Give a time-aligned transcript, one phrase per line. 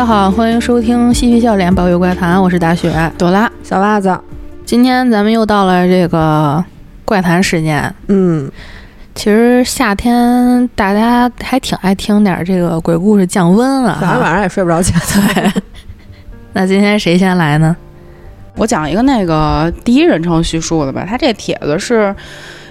[0.00, 4.18] 大家好，欢迎收听嬉皮笑脸保育怪谈，我是大雪朵拉小袜子。
[4.64, 6.64] 今天咱们又到了这个
[7.04, 7.94] 怪谈时间。
[8.06, 8.50] 嗯，
[9.14, 14.94] 其实夏天大家还挺爱听点这个鬼故事降温啊，反正晚上也睡不着觉。
[15.34, 15.52] 对，
[16.54, 17.76] 那今天谁先来呢？
[18.56, 21.04] 我讲一个那个第一人称叙述的吧。
[21.06, 22.16] 他这帖子是，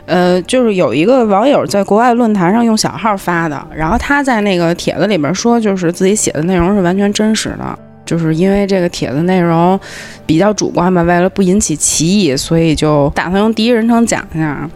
[0.10, 9.80] 呃，就是有一个网友在国外论坛上用小号发的，然后他在那个帖子里边说，就是自己写的内容是完全真实的，就是因为这个帖子内容
[10.26, 14.68] 比较主观吧，为了不引起歧义，所以就打算用第一人称讲一下。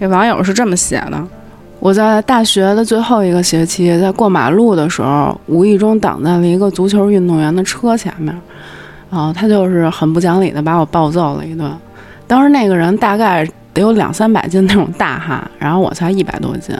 [0.00, 1.24] 这网友是这么写的：
[1.78, 8.34] 我在大学的最后一个学期，在过马路的时候，无意中挡在了一个足球运动员的车前面。
[9.10, 11.70] 然后他就是很不讲理的把我暴揍了一顿。
[12.26, 16.74] 当时那个人大概得有两三百斤那种大汉，然后我才一百多斤。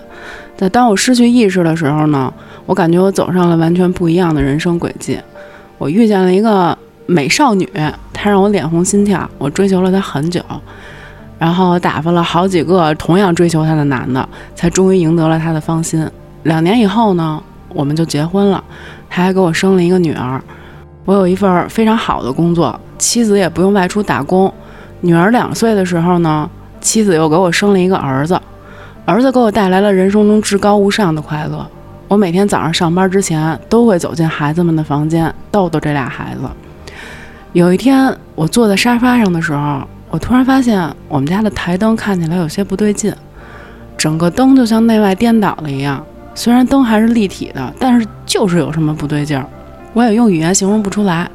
[0.56, 2.33] 在当我失去意识的时候呢，
[2.64, 5.19] 我感觉我走上了完全不一样的人生轨迹。
[5.77, 7.69] 我遇见了一个美少女，
[8.12, 10.41] 她让我脸红心跳，我追求了她很久，
[11.36, 16.08] 然后打发了好几个同样追求她的男的，才终于赢得了她的芳心。
[16.45, 18.62] 两年以后呢，我们就结婚了，
[19.11, 20.41] 她还给我生了一个女儿。
[21.05, 24.51] 我有一份非常好的工作，妻子也不用外出打工。
[25.01, 26.48] 女儿两岁的时候呢，
[26.85, 28.39] 妻子又给我生了一个儿子，
[29.07, 31.67] 儿子给我带来了人生中至高无上的快乐。
[32.09, 36.43] 我每天早上上班之前都会走进孩子们的房间，逗逗这俩孩子。
[37.55, 43.13] 有一天，我坐在沙发上的时候，我突然发现我们家的台灯看起来有些不对劲，
[43.97, 46.05] 整个灯就像内外颠倒了一样。
[46.35, 49.47] 虽然灯还是立体的，但是就是有什么不对劲儿。
[49.95, 51.31] 我也用语言形容不出来，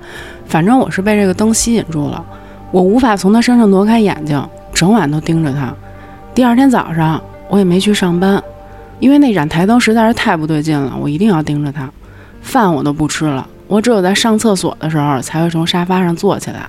[0.45, 2.23] 反正我是被这个灯吸引住了，
[2.69, 4.41] 我无法从他身上挪开眼睛，
[4.73, 5.73] 整晚都盯着他。
[6.33, 8.41] 第二天早上，我也没去上班，
[8.99, 11.89] 因为那盏台灯实在是太不对劲了，我一定要盯着他。
[12.41, 16.67] 饭我都不吃了，我只有在上厕所的时候才会从沙发上坐起来。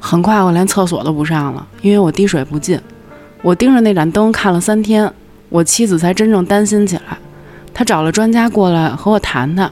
[0.00, 2.80] 很快，我连厕所都不上了，因为我滴水不进。
[3.42, 5.12] 我盯着那盏灯看了三天，
[5.48, 7.18] 我妻子才真正担心起来，
[7.74, 9.70] 她找了专家过来和我谈谈。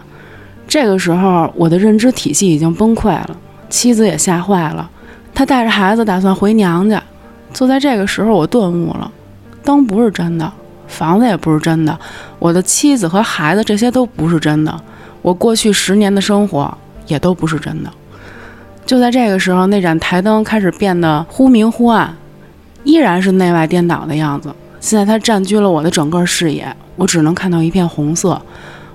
[0.68, 3.36] 这个时候，我的认知体系已经崩溃了，
[3.68, 4.88] 妻子也吓坏了，
[5.34, 7.02] 她带着孩子打算回娘家。
[7.52, 9.10] 就在这个时候，我顿悟了：
[9.62, 10.50] 灯不是真的，
[10.86, 11.98] 房子也不是真的，
[12.38, 14.80] 我的妻子和孩子这些都不是真的，
[15.22, 16.72] 我过去十年的生活
[17.06, 17.90] 也都不是真的。
[18.86, 22.16] 就在这个时候，那盏台灯开始变得忽明忽暗，
[22.84, 24.54] 依然是内外颠倒的样子。
[24.80, 28.40] 现在它占据了我的整个视野，我只能看到一片红色。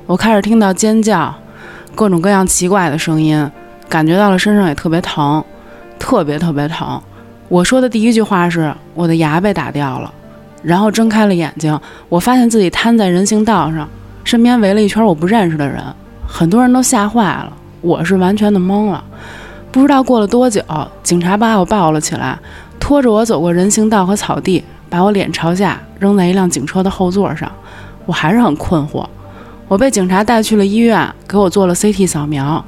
[0.06, 1.34] 我开始听到尖叫。
[1.94, 3.50] 各种各样奇怪的声音，
[3.88, 5.42] 感觉到了身上也特别疼，
[5.98, 7.02] 特别特别疼。
[7.48, 10.12] 我说的第一句话是：“我的牙被打掉了。”
[10.64, 11.80] 然后睁开了眼睛，
[12.10, 13.88] 我发现自己瘫在人行道上，
[14.24, 15.80] 身边围了一圈我不认识的人，
[16.28, 19.04] 很多人都吓坏了，我是完全的懵了。
[19.72, 20.62] 不知道过了多久，
[21.04, 22.40] 警察把我抱了起来，
[22.80, 27.52] 拖着我走过人行道和草地，把我脸朝下扔在一辆警车的后座上。
[28.08, 29.06] 我还是很困惑。
[29.68, 32.64] 我被警察带去了医院，给我做了 CT 扫描。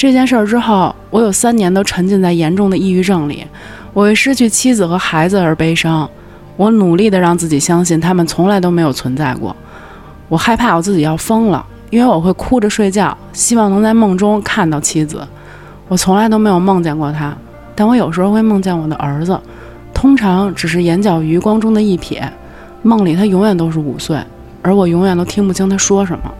[0.00, 3.46] 这件事儿之后，我有三年都沉浸在严重的抑郁症里。
[3.92, 6.08] 我为失去妻子和孩子而悲伤。
[6.56, 9.54] 我努力地让自己相信他们从来都没有存在过。
[10.30, 15.20] 我害怕我自己要疯了，因为我会哭着睡觉，希望能在梦中看到妻子。
[15.86, 17.36] 我从来都没有梦见过他，
[17.74, 19.38] 但我有时候会梦见我的儿子，
[19.92, 22.22] 通常只是眼角余光中的一瞥。
[22.80, 24.18] 梦里他永远都是五岁。
[24.62, 26.32] 而我永远都听不清他说什么。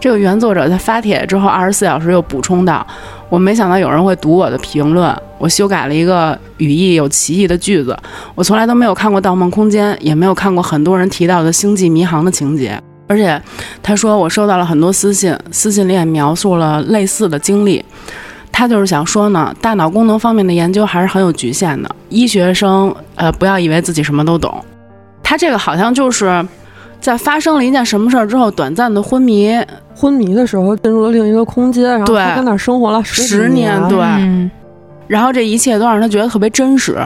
[0.00, 2.86] 这个原作者在发帖之后二十四小时又补充道
[3.28, 7.96] ：“我没想到有人会读我的评论，我修改了一个语义有歧义的句子。
[8.34, 12.80] 我从来都没有看过《盗梦空间》，也没有看过很多人提到的《星际迷航》的情节。
[13.06, 13.40] 而且
[13.82, 17.84] 他说我收到了很多私信，私信里也描述了类似的经历。
[18.50, 21.96] 他就是想说呢，大脑功能方面的研究还是很有局限的。
[22.08, 24.64] 医学生呃，不要以为自己什么都懂。
[25.22, 26.44] 他这个好像就是。”
[27.02, 29.52] 在发生了一件什么事儿之后，短暂的昏迷，
[29.92, 33.98] 昏迷的时候进入了另一个空间，然后他在那儿生活了十年，对，
[35.08, 36.96] 然后这一切都让他觉得特别真实。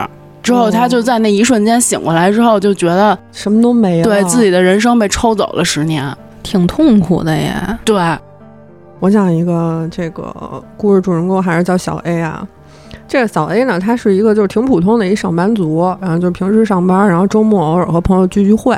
[0.43, 6.05] 之后他就在那一瞬间醒过来之后，就觉得什么都没了，对自己的人生被抽走了十年，
[6.43, 7.51] 挺痛苦的耶。
[7.83, 7.99] 对，
[8.99, 12.47] 我讲一个这个故事主人公还是叫小 A 啊。
[13.07, 18.77] 这个小 A 呢，他是一个就是挺普通的一上班族，然后就平时上班，然后周末偶尔和朋友聚聚会。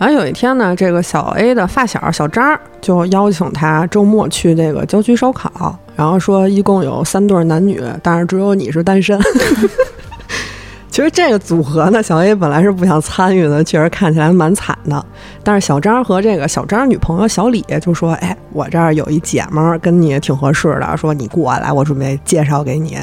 [0.00, 9.20] 然后有一天呢，这个小 A 的发小小张就邀请他周末去这个郊区烧烤，然后说一共有三对男女，但是只有你是单身。
[10.88, 15.04] 其实这个组合呢，小 A 本来是不想参与的，确实看起来蛮惨的。
[15.44, 22.96] 但是小张和这个小张女朋友小李就说：“哎，我这儿有一姐们儿跟你挺合适的，说你过来，我准备介绍给你。”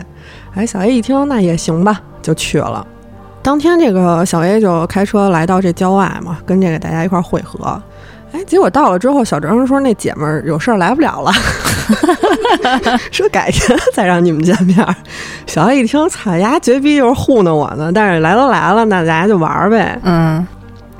[0.56, 2.86] 哎，小 A 一听，那也行吧，就去了。
[3.48, 7.82] 当天这个小 A 就开车来到这郊外嘛，跟这个大家一块儿会合。
[8.34, 11.32] 哎，结果到了之后，小张说那姐们儿有事儿来不了了，
[13.10, 14.86] 说改天再让你们见面。
[15.46, 17.90] 小 A 一听，操呀，绝逼就是糊弄我呢。
[17.90, 19.98] 但是来都来了，那大家就玩儿呗。
[20.04, 20.46] 嗯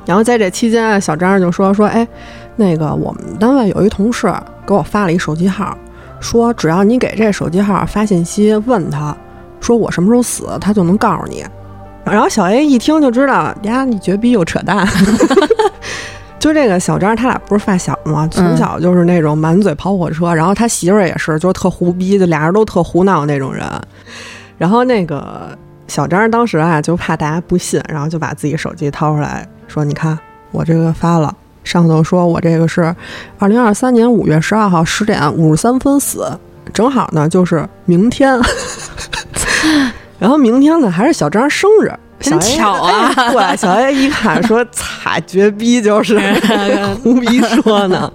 [0.06, 2.08] 然后在这期间，小张就说说，哎，
[2.56, 4.34] 那个我们单位有一同事
[4.66, 5.78] 给我发了一手机号，
[6.22, 9.14] 说只要你给这手机号发信息问他，
[9.60, 11.44] 说我什么时候死，他就能告诉你。
[12.12, 14.88] 然后小 A 一听就知道呀，你绝逼又扯淡。
[16.40, 18.28] 就这个小张，他俩不是发小吗？
[18.32, 23.66] 从小就是那种满嘴跑火车，然后他媳妇儿也是，就是特胡逼，就俩人都特胡闹那种人。
[24.58, 25.58] 然后那个
[25.88, 30.18] 小张当时啊，就怕大家不信，然后就把自己手机掏出来说：“你看，
[30.52, 32.96] 我这个发了，上头说我这个是
[33.40, 36.32] 二零二三年五月十二号十点五十三分死，
[36.72, 38.40] 正好呢就是明天。
[40.20, 46.18] 然后明天呢还是小张生日。”真巧啊哎对，小 A 一看 说：“擦，绝逼就是
[47.04, 48.12] 胡逼说呢。”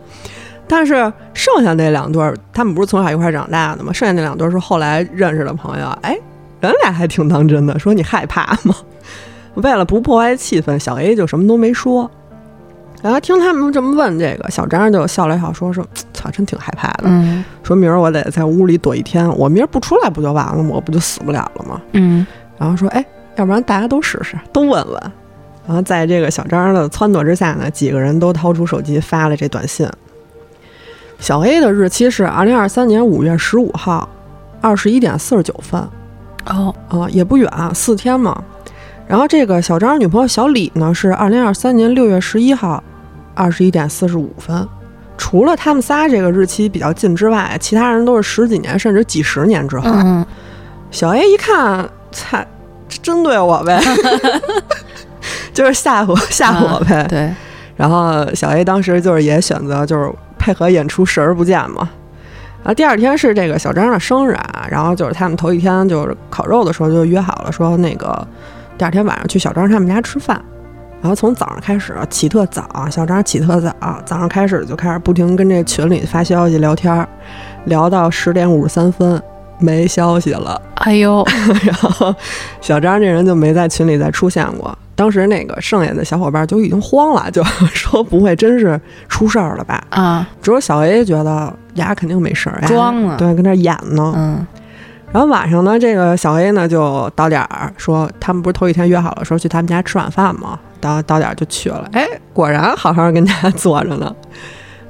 [0.67, 3.93] 但是剩下那两对儿，他们不是从小一块儿长大的吗？
[3.93, 5.87] 剩下那两对儿是后来认识的朋友。
[6.03, 6.19] 哎，
[6.61, 8.75] 人俩还挺当真的，说你害怕吗？
[9.55, 12.11] 为了不破坏气氛，小 A 就什么都没说。
[13.03, 15.87] 然后听他们这么问，这个小张就笑了笑，说说
[16.23, 17.05] ：“操，真挺害怕的。
[17.07, 20.71] 嗯说明儿我得在屋里躲一天，我明儿不出来不就完了吗？
[20.75, 22.27] 我不就死不了了吗？”嗯
[22.59, 23.05] 然后说：“哎，
[23.37, 25.13] 要不然大家都试试，都问问。”
[25.67, 29.89] 然后在这个小张的撺掇之下呢，几个人都掏出手机发了这短信。
[31.19, 34.09] 小 A 的日期是二零二三年五月十五号，
[34.61, 35.81] 二十一点四十九分，
[36.47, 38.43] 哦啊、也不远，四天嘛。
[39.07, 42.83] 然后这个小张女朋友小李呢是二零二三年六月十一号，
[43.35, 44.67] 二十一点四十五分。
[45.17, 49.91] 除了他们仨这个日期比较近之外，其他人都是十几年甚至几十年之后。
[49.91, 50.25] 嗯
[50.91, 52.39] 小 A 一看，操，
[53.01, 53.81] 针对我呗，
[55.55, 57.07] 就是吓唬吓唬我呗。
[57.09, 57.33] 对
[57.77, 61.89] 然后小 A 当时就是也选择就是配合演出视而不见嘛。
[62.63, 68.29] 然后第二天是这个小张的生日啊，然后就是他们头一天就是烤肉的时候就约好了，说那个
[68.77, 70.39] 第二天晚上去小张他们家吃饭。
[71.03, 73.75] 然后从早上开始起特早，小张起特早，
[74.07, 77.07] 早上开始就开始不停跟这群里发消息聊天儿，
[77.65, 79.21] 聊到十点五十三分
[79.59, 80.63] 没消息了。
[80.77, 81.25] 哎呦，
[81.67, 82.15] 然后
[82.61, 84.77] 小张这人就没在群里再出现过。
[84.95, 87.43] 当时那个剩下的小伙伴就已经慌了，就
[87.75, 89.83] 说不会真是出事儿了吧？
[89.91, 94.13] 啊，只有小 A 觉得牙肯定没事儿，呀装呢对，跟那演呢。
[94.17, 94.47] 嗯
[95.11, 100.59] 然后晚上呢，这个小 A 呢就到点儿，说他们不是头一天约好了说去他们家吃晚饭吗？
[100.83, 104.15] 到到点儿就去了，哎，果然好好跟家坐着呢。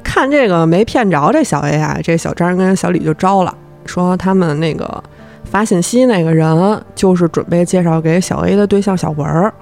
[0.03, 3.55] 看这个没骗着这小 A 啊，这小张跟小李就招了，
[3.87, 5.03] 说他们那个
[5.45, 9.53] 发信息那个人就是准备介绍给小 A 的对象小文儿。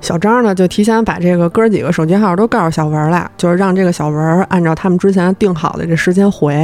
[0.00, 6.54] 小张呢就提前把这个哥儿几个手机号都告诉小文儿了，就是让这个小文儿按照他们之前定好的这时间回。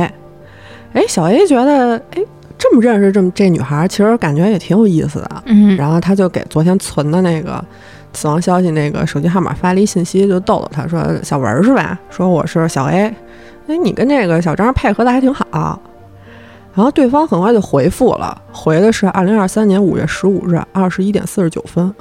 [0.92, 2.22] 哎，小 A 觉得，哎，
[2.56, 5.42] 这么认识这么这女孩儿，其实感觉也挺有意思的。
[5.46, 7.62] 嗯，然后他就给昨天存的那个
[8.14, 11.98] 死亡消息那个手机号码发了一信息，就逗逗他说：“小文儿是吧？
[12.08, 13.14] 说我是小 A，
[13.66, 15.78] 哎，你跟这个小张配合的还挺好。”
[16.74, 21.94] 然后对方很快就回复了，回的是二零二三年五月十五日二十一点四十九分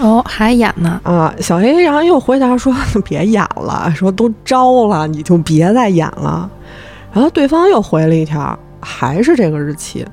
[0.00, 1.32] 哦，还演呢，啊。
[1.40, 6.50] 小 A 然后又回答说：“别演了，说都招了，你就别再演了。”
[7.14, 10.04] 然后对方又回了一条，还是这个日期。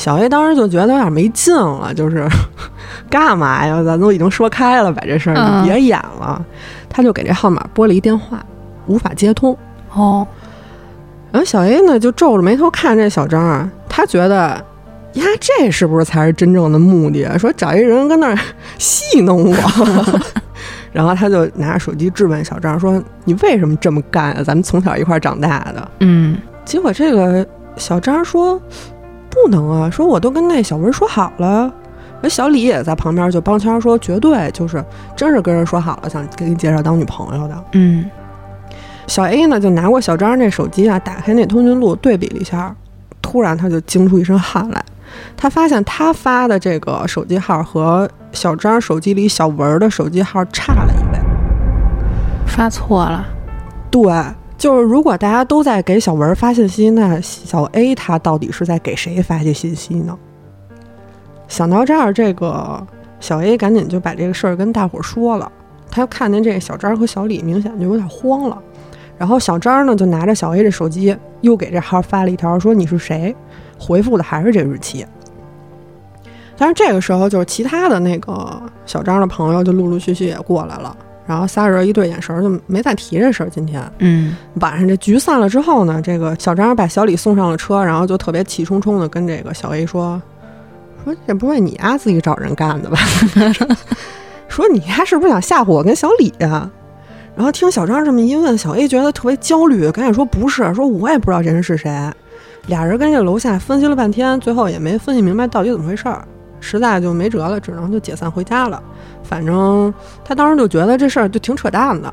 [0.00, 2.26] 小 A 当时就觉得有点没劲了，就是
[3.10, 3.82] 干嘛呀？
[3.82, 6.42] 咱都已经说开了，把这事儿别演了。
[6.88, 8.42] 他就给这号码拨了一电话，
[8.86, 9.54] 无法接通。
[9.92, 10.26] 哦，
[11.30, 14.64] 然后小 A 呢就皱着眉头看这小张啊，他觉得
[15.12, 17.38] 呀，这是不是才是真正的目的？
[17.38, 18.38] 说找一人跟那儿
[18.78, 19.56] 戏弄我。
[20.92, 24.42] 然后他就拿着手机质问小张说：“你为什么这么干啊？
[24.42, 28.60] 咱们从小一块儿长大的。”嗯结果这个小张说
[29.42, 31.72] ：“不能啊，说我都跟那小文说好了。”
[32.22, 34.84] 那小李也在旁边就帮腔说：“绝对就是
[35.16, 38.04] 真是跟人说好了，想给你介绍当女朋友的。”嗯，
[39.06, 42.76] 小 A 呢就拿过小张那手机啊，打开那通讯录对比了一下，
[43.22, 44.84] 突然他就惊出一身汗来。
[45.36, 51.18] 他发现他发的这个手机号和小张手机里小文的手机号差了一位。
[52.46, 53.26] 发错了，
[53.90, 54.02] 对，
[54.60, 60.14] 就是如果大家都在给小文发信息，那小 A 他到底是在给谁发些信息呢？
[61.48, 62.86] 想到这儿，这个
[63.20, 65.50] 小 A 赶紧就把这个事儿跟大伙儿说了。
[65.90, 68.62] 他看见这个小张和小李明显就有点慌了，
[69.16, 73.34] 然后小张呢就拿着小 A 的手机，又给这号发了一条说你是谁，
[73.78, 75.06] 回复的还是这日期。
[76.58, 80.94] 但是这个时候，就是其他的那个小张的朋友就陆陆续续也过来了，
[81.30, 83.48] 然后仨人一对眼神，就没再提这事儿。
[83.48, 90.20] 今天，嗯，晚上这局散了之后呢，这个小张把小李送上了车，然后就特别气冲冲的跟这个小 A 说
[91.04, 92.98] ：“说这不是你丫自己找人干的吧？”
[94.50, 96.68] 说你丫是不是想吓唬我跟小李呀？
[97.36, 101.96] 然后听小张这么一问，小 A 觉得特别焦虑，赶紧说不是，说我也不知道这人是谁。
[102.66, 106.26] 俩人跟这楼下分析了半天，最后也没分析明白到底怎么回事儿，
[106.60, 108.82] 实在就没辙了，只能就解散回家了。
[109.22, 109.92] 反正
[110.24, 112.12] 他当时就觉得这事儿就挺扯淡的。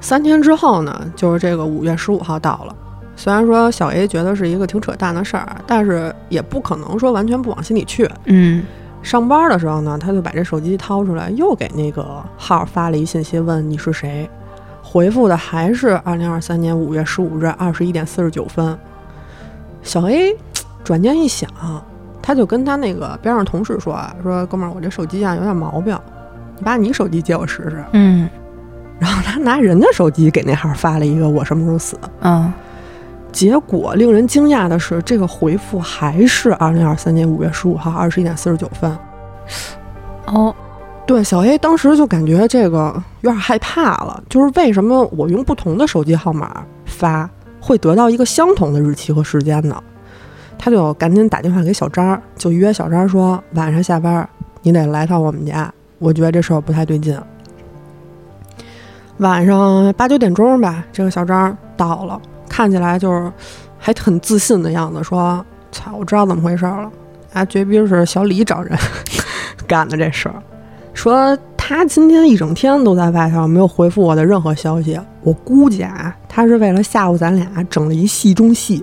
[0.00, 2.74] 三天之后呢，就是这个五月十五号到了。
[3.16, 8.10] 虽然说小 A 觉得是一个挺扯淡的事儿，但是也不可能说完全不往心里去。
[8.24, 8.62] 嗯。
[9.02, 14.28] 上班的时候呢，他就把这手机掏出来，又给那个号发了一信息，问你是谁，
[14.82, 18.76] 回复的还是二零二三年五月十五日二十一点四十九分。
[19.82, 20.36] 小 A
[20.82, 21.48] 转念一想，
[22.26, 25.96] 他就跟他那个边上同事说啊，说哥们儿，我这手机啊有点毛病，
[26.56, 27.84] 你把你手机借我试试。
[27.92, 28.28] 嗯，
[28.98, 31.96] 然后他拿人家手机给那号发了一个我什么时候死。
[32.22, 32.52] 嗯。
[33.30, 38.98] 结果令人惊讶的是，这个回复还是二零二三年五月十五号二十一点四十九分。
[40.24, 40.52] 哦，
[41.06, 47.30] 对，小 A 当时就感觉这个有点害怕了，就是为什么我用不同的手机号码发，
[47.60, 49.80] 会得到一个相同的日期和时间呢？
[50.58, 54.28] 他就赶紧打电话给小张，就约小张说晚上下班
[54.62, 57.18] 你得来趟我们家，我觉得这事儿不太对劲。
[59.18, 62.20] 晚上八九点钟吧，这个小张到了。
[62.48, 63.30] 看起来就是
[63.78, 66.90] 还很自信的样子，说：“操，我知道怎么回事了，
[67.32, 68.76] 啊，绝逼是小李找人
[69.66, 70.34] 干的这事儿。
[70.94, 74.98] 说他今天一整天都在外头，没有回复我的任何消息。
[75.22, 78.82] 我估计啊，他是为了吓唬咱俩，整了一戏中戏。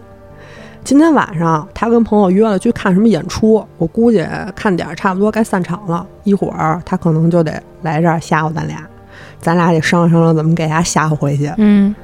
[0.83, 8.85] 今天晚上他跟朋友约了去看什么演出，我估计看点差不多该散场了，一会儿他可能就得来这儿吓唬咱俩，
[9.39, 11.95] 咱俩得商量商量怎么给他吓唬回去。”嗯。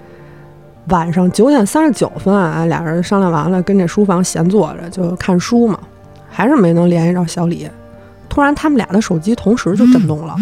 [0.87, 5.77] 晚上九点三十九分啊，俩人商量完了，跟这书房闲坐着就看书嘛，
[6.29, 7.69] 还是没能联系着小李。
[8.27, 10.35] 突然，他们俩的手机同时就震动了，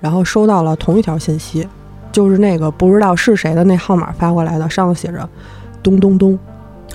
[0.00, 1.68] 然后收到了同一条信息，
[2.10, 5.28] 就是那个不知道是谁的那号码发过来的，上头写着
[5.80, 6.36] “咚咚咚”。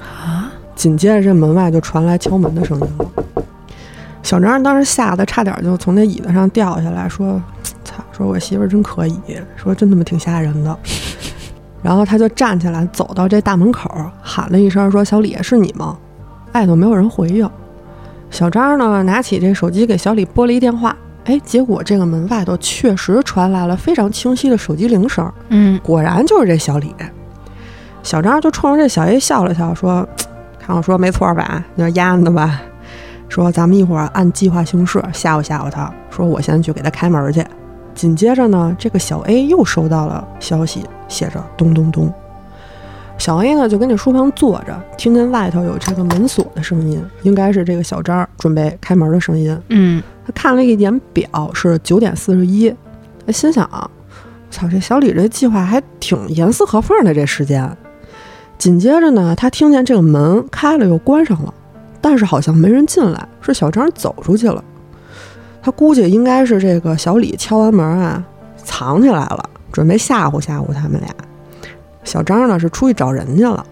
[0.02, 0.52] 啊！
[0.80, 3.06] 紧接着，这门外就传来敲门的声音了。
[4.24, 7.42] 小张当时吓得差点就从那椅子上掉下来，说
[7.84, 8.02] ：“操！
[8.14, 9.20] 说我媳妇儿真可以，
[9.58, 10.80] 说真他妈挺吓人的。”
[11.84, 15.98] 然后他就站起来，走到这大门口，喊了一声，说：“小李，是你吗？”
[16.54, 17.50] 外头没有人回应。
[18.32, 20.96] 小张呢，拿起这手机给小李拨了一电话。
[21.26, 25.30] 哎，结果这个门外头确实传来了非常清晰的手机铃声。
[25.50, 26.96] 嗯，果然就是这小李。
[28.02, 30.08] 小张就冲着这小 A 笑了笑，说
[30.70, 31.66] ：“看我说没错吧？
[31.74, 32.62] 你是丫的吧？
[33.28, 35.92] 说咱们一会儿按计划行事，吓唬吓唬他。
[36.12, 37.44] 说我先去给他开门去。”
[37.96, 42.14] 紧接着呢，这个小 A 又收到了消息，写着咚咚咚。
[43.18, 49.60] 小 A 呢就跟这书房坐着，听见外头有这个门锁的声音，应该是这个小张准备开门的声音。
[49.70, 52.72] 嗯，他看了一眼表，是九点四十一，
[53.26, 53.68] 他心想：
[54.52, 57.12] 操，这小李这计划还挺严丝合缝的。
[57.12, 57.76] 这时间，
[58.60, 61.54] 紧接着呢，他听见这个门开了又关上了，
[62.02, 64.62] 但是好像没人进来，是小张走出去了。
[65.62, 68.22] 他估计应该是这个小李敲完门啊，
[68.58, 71.10] 藏起来了，准备吓唬吓唬他们俩。
[72.04, 73.66] 小张呢是出去找人去了。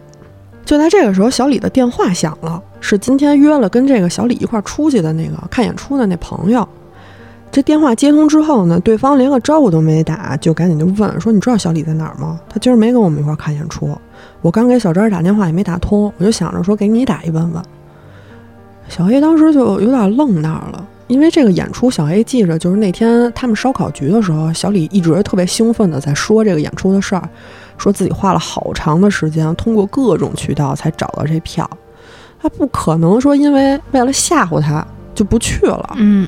[0.66, 6.68] 就在这个时候，小李的电话响了，是今天约了跟这个小李一块出去的那个看演出的那朋友。
[7.52, 12.40] 这电话接通之后呢，对方连个招呼都没打，就赶紧就问说：“你知道小李在哪儿吗？
[12.48, 13.98] 他今儿没跟我们一块儿看演出。
[14.42, 17.64] 我刚给小张打电话也没打通，我就想着说给你打一问问。”
[18.90, 20.86] 小 A 当时就有点愣那儿了。
[21.08, 27.30] 因为这个演出，小 A 记着，就是那天他们烧烤局的时候，小李一直特别兴奋的在说这个演出的事儿，
[27.78, 31.70] 说自己花了好长的时间，通过各种渠道才找到这票。
[32.42, 34.86] 他不可能说因为为了吓唬他
[35.16, 35.96] 就不去了。
[35.96, 36.28] 嗯，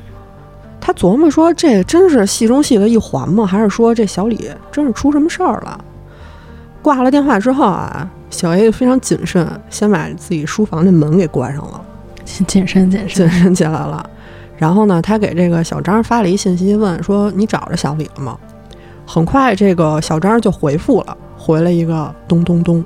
[0.90, 3.46] 他琢磨说，这真是戏中戏的一环吗？
[3.46, 5.84] 还是说这小李真是出什么事儿了？
[6.82, 11.80] 挂了电话之后啊，小 A 非常谨慎，先把自己书房的门给关上了，
[12.24, 14.04] 谨慎谨慎谨慎起来了。
[14.58, 18.36] 然后呢，他给这个小张发了一信息，问说：“你找着小李了吗？”
[19.06, 22.84] 很快，这个小张就回复了，回了一个“咚咚咚”。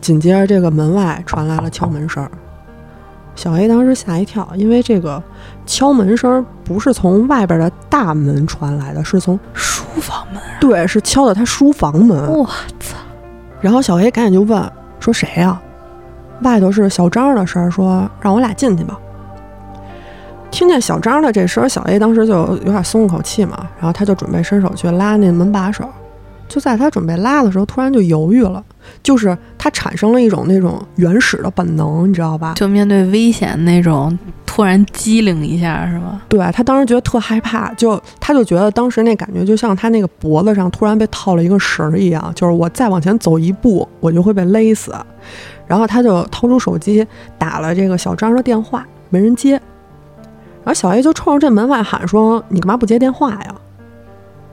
[0.00, 2.24] 紧接着，这个门外传来了敲门声。
[3.40, 5.22] 小 A 当时吓一跳，因为这个
[5.64, 12.30] 敲门声不是从外边的大门传来的，是从书房门，对，是敲的他书房门。
[12.30, 12.44] 我
[12.78, 12.98] 操！
[13.62, 14.62] 然后小 A 赶紧就问
[14.98, 15.58] 说谁呀、
[16.42, 19.00] 外头是小张的声儿，说让我俩进去吧。
[20.50, 25.88] 听见小张的这声儿，小 A 当时就有点松了口气嘛，然后他就准备伸手去拉那门把手。
[26.50, 28.62] 就在他准备拉的时候，突然就犹豫了，
[29.04, 32.54] 就是他产生了一种那种原始的本能，你知道吧？
[32.56, 36.20] 就面对危险那种，突然机灵一下是吗？
[36.28, 44.92] 对他当时觉得特害怕，就他就觉得当时那感觉就像他那个脖子上突然被套了一个绳儿一样，就是我再往前走一步，我就会被勒死。
[45.68, 47.06] 然后他就掏出手机
[47.38, 49.52] 打了这个小张的电话，没人接。
[49.52, 53.54] 然后小 A 就冲着这门外喊说：“你干嘛不接电话呀？”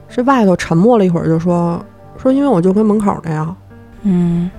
[0.09, 1.83] 这外头沉默了一会儿，就说
[2.17, 3.55] ：“说因为我就跟门口那呀。”
[4.03, 4.49] 嗯，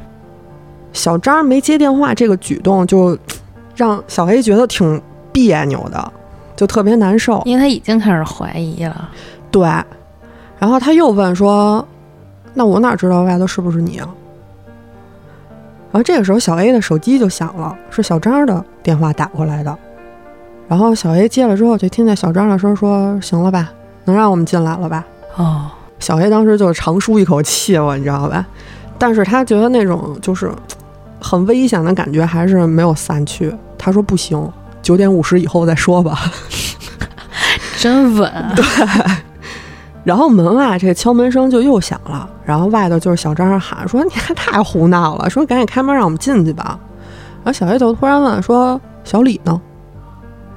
[0.92, 3.16] 小张没接电话这个举动，就
[3.74, 5.00] 让小 A 觉得挺
[5.32, 6.12] 别扭的，
[6.54, 7.42] 就特别难受。
[7.44, 9.08] 因为他已经开始怀疑了。
[9.50, 9.62] 对，
[10.58, 11.86] 然后他又问说
[12.54, 14.08] ：“那我哪知道外头是不是你啊？”
[15.90, 19.74] 然后这个时候，小 A 的手机就响了，是小张的电话打过来的。
[20.68, 23.72] 然后小 A 接了之后，就听见小张的声说：“行了吧，
[24.04, 25.06] 能让我们进来了吧
[25.36, 28.44] 哦，？”小 A 当时就长舒一口气了，你知道吧？
[28.98, 30.50] 但是他觉得那种就是
[31.20, 33.54] 很危险的感觉还是没有散去。
[33.76, 34.50] 他说：“不行，
[34.82, 36.18] 九点五十以后再说吧。
[37.78, 38.54] ”真稳 啊！
[40.04, 46.78] 然后门外这敲门声就又响了，然后外头就是小张喊说：“你还太胡闹了！”说：“赶紧开门让我们进去吧。”
[47.44, 49.60] 然后小 A 就突然问说：“小李呢？”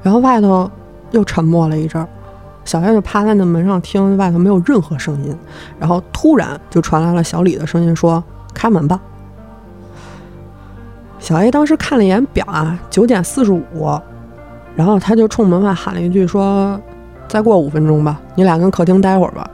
[0.01, 0.69] 然后外头
[1.11, 2.07] 又沉默了一阵儿，
[2.71, 5.37] 小 A 就趴在那门上听，外头没有任何声音，
[5.77, 8.23] 然后突然就传来了小李的声音说
[8.55, 8.97] ：“开门吧。”
[11.19, 13.99] 小 A 当时看了一眼表啊，九点四十五，
[14.73, 16.79] 然后他就冲门外喊了一句说
[17.27, 19.45] ：“再过五分钟吧，你俩跟客厅待会儿吧。”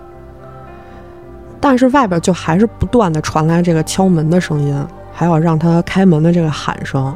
[1.60, 7.15] 但是外边就还是不断的传来这个敲门的声音，还有让他开门的这个喊声。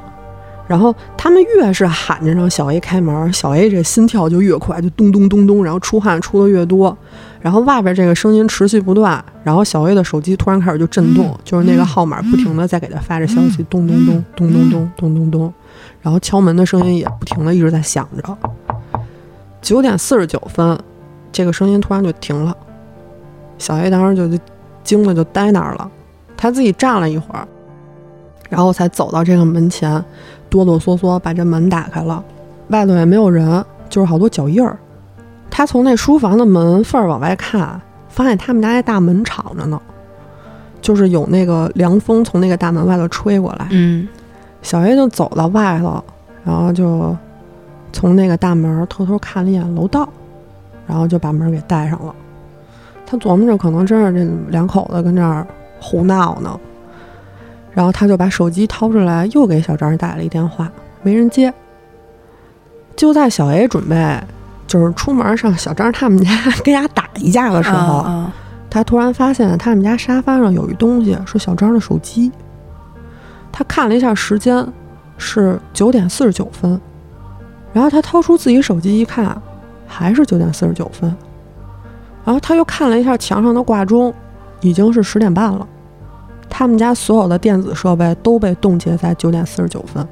[0.71, 6.97] 然后他们越是喊着让小 A 开门，小 A 这心跳就越快，就咚咚咚咚，然后出汗出的越多。
[7.41, 15.53] 然后外边这个声音持续不断，然后小 A 的手机突然开始就震动，就是那个号码不停的在给他发着消息，咚咚咚咚咚咚咚咚咚，
[16.01, 18.38] 然后敲门的声音也不停的一直在响着。
[19.62, 20.79] 九点四十九分，
[21.34, 22.55] 这个声音突然就停了，
[23.57, 24.41] 小 A 当时就就
[24.86, 25.91] 惊的，就呆那儿了。
[26.38, 27.45] 他自己站了一会儿，
[28.49, 30.03] 然后才走到这个门前，
[30.51, 32.21] 哆哆嗦嗦把这门打开了，
[32.67, 34.77] 外头也没有人，就是好多脚印儿。
[35.49, 39.81] 他从那书房的门缝儿往外看，发现他们家那大门敞着呢，
[40.81, 43.67] 就是有那个凉风从那个大门外头吹过来。
[43.71, 44.07] 嗯，
[44.61, 46.03] 小 A 就走到外头，
[46.43, 47.15] 然后就
[47.93, 50.07] 从那个大门偷偷看了一眼楼道，
[50.85, 52.13] 然后就把门给带上了。
[53.05, 55.47] 他琢磨着，可能真是这两口子跟这儿
[55.79, 56.59] 胡闹呢。
[57.73, 60.69] 然后他就把手机掏出来，又给小张打了一电话，
[61.03, 61.53] 没人接。
[62.95, 64.19] 就在小 A 准备
[64.67, 66.29] 就是出门上小张他们家
[66.63, 68.34] 跟人家打一架的时候，啊
[68.69, 72.31] 他突然发现他们家沙发上有一东西，是小张的手机。
[73.51, 74.65] 他看了一下时间，
[75.17, 76.79] 是九点四十九分。
[77.73, 79.41] 然后他掏出自己手机一看，
[79.88, 81.13] 还是九点四十九分。
[82.23, 84.13] 然后他又看了一下墙上的挂钟，
[84.62, 85.67] 已经是十点半了。
[86.51, 90.07] 他们家所有的电子设备都被冻结在九点四十九分。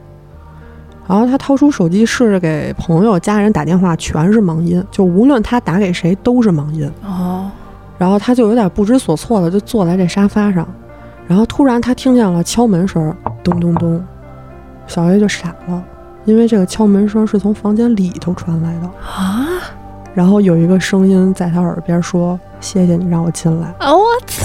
[1.07, 6.89] 然后他掏出手机试着给朋友、家人打电话，全是忙音，就无论他打给谁都是忙音。
[7.03, 7.51] 哦，
[7.97, 10.67] 然后他就有点不知所措的就坐在这沙发上，
[11.27, 14.03] 然后突然他听见了敲门声，咚咚咚，
[14.87, 15.83] 小 A 就傻了，
[16.25, 19.47] 因为这个敲门声是从房间里头传来的，啊
[20.15, 23.67] 然后有一个声音在他耳边说：“谢谢你让我进来。
[23.79, 23.95] 啊！
[23.95, 24.43] 我操！”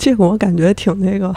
[0.00, 1.30] 这个我感觉挺那个，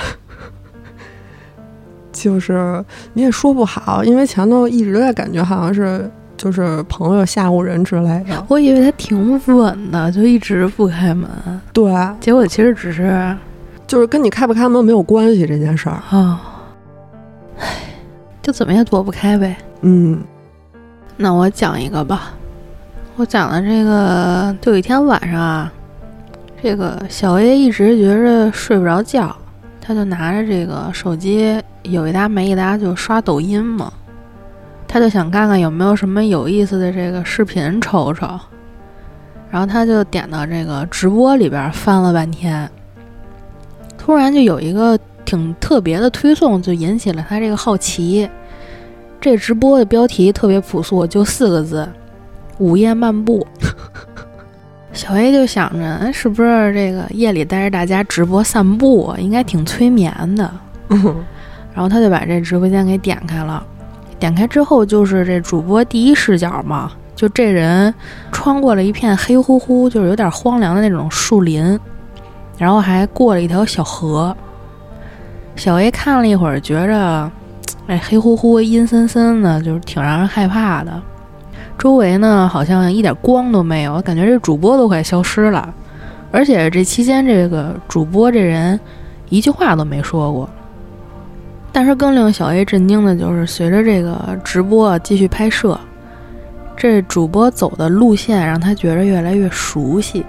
[2.13, 11.29] 就是你也说不好，因为前头一直在感觉好像是就是朋友吓唬人之类的，我以为他挺稳的，就一直不开门，
[11.73, 13.35] 对，结果其实只是
[13.85, 16.41] 就是跟你开不开门没有关系这件事儿，啊，
[17.59, 17.67] 唉，
[18.41, 19.57] 就怎么也躲不开呗。
[19.81, 20.23] 嗯
[21.17, 22.31] 那我讲一个吧，
[23.17, 25.71] 我讲的这个，就有一天晚上啊，
[26.63, 29.35] 这个小 A 一直觉着睡不着觉，
[29.81, 33.91] 他就拿着这个手机有一搭没一搭就刷抖音嘛，
[34.87, 38.39] 他就想看看有没有什么有意思的这个视频瞅瞅，
[39.51, 42.71] 然后他就点到这个直播里边翻了半天，
[43.97, 48.29] 突然就有一个挺特别的推送，就引起了他这个好奇。
[49.19, 51.85] 这直播的标题特别朴素，就四个字：
[52.57, 53.45] 午夜漫步。
[54.93, 60.49] 小 A 就想着，哎，是不是这个夜里带着大家直播散步，应该挺催眠的。
[61.73, 63.65] 然后他就把这直播间给点开了。
[64.19, 67.93] 点开之后，就是这主播第一视角嘛，就这人
[68.31, 71.77] 穿过了一片黑乎乎，就是有点荒凉的那种树林，
[72.57, 74.35] 然后还过了一条小河。
[75.55, 77.31] 小 A 看了一会儿，觉着，
[77.87, 81.01] 哎，黑乎乎、阴森森的，就是挺让人害怕的。
[81.77, 85.73] 周围呢，好像一点光都没有，感觉这主播都快消失了。
[86.31, 88.79] 而且这期间，这个主播这人
[89.29, 90.49] 一句话都没说过。
[91.71, 95.77] 但是更令小 A 震惊的就是，随着这个直播继续拍摄，
[96.77, 100.25] 这主播走的路线让他觉着越来越熟悉。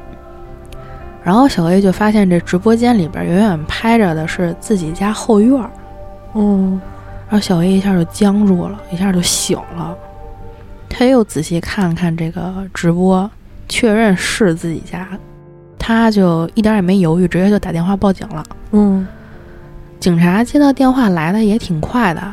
[1.22, 5.70] 然后小 A 就发现这直播间里边远远拍着的是自己家后院儿。
[6.34, 6.80] 嗯，
[7.28, 9.94] 然后小 A 一下就僵住了，一下就醒了。
[10.96, 13.28] 他又仔细看了看这个直播，
[13.68, 15.08] 确认是自己家，
[15.76, 18.44] 他就一点也没犹豫，直接就打电话报警了。
[18.70, 19.04] 嗯，
[19.98, 22.32] 警察接到电话来的也挺快的，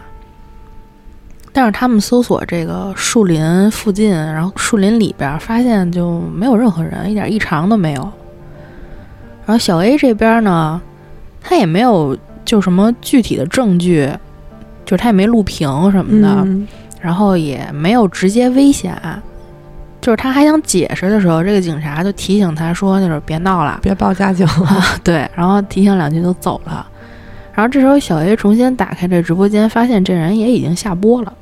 [1.51, 8.01] 但是他们搜索这个树林附近，然后树林里边发现就没有任何人，一点异常都没有。
[9.47, 10.79] 然后小 A 这边呢，
[11.41, 14.07] 他也没有就什么具体的证据，
[14.85, 16.43] 就是他也没录屏什么的。
[16.45, 16.67] 嗯
[17.01, 18.95] 然后也没有直接危险，
[19.99, 23.79] 就是他还想解释的时候，这个警察就提醒他说：“那种别闹了。
[23.81, 24.81] 别报家警了。
[25.03, 26.87] ”对，然后提醒两句就走了。
[27.53, 31.33] 然后这时候小 A 重新打开这直播间，发现这人也已经下播了。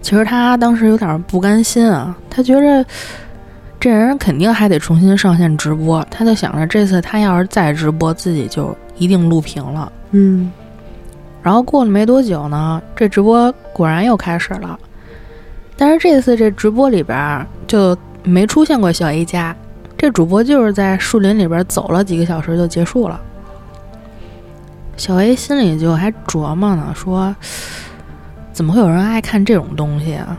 [0.00, 2.84] 其实他当时有点不甘心啊，他觉着
[3.78, 9.92] 这人肯定还得重新上线直播，他就想着这次他要是再直播，自己就一定录屏了。
[10.12, 10.50] 嗯
[11.42, 14.78] 然后过了没多久呢，这直播果然又开始了，
[15.76, 19.56] 但是这次这直播里边就没出现过小 A 家，
[19.96, 23.20] 这主播就是在树林里边走了几个小时就结束了。
[24.96, 27.34] 小 A 心里就还琢磨呢，说
[28.52, 30.36] 怎么会有人爱看这种东西啊？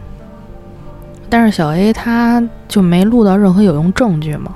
[1.30, 4.54] 但是小 A 他就没录到任何有用证据嘛，